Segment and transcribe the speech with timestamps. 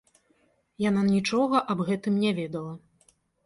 [0.83, 2.73] Яна нічога аб гэтым не ведала.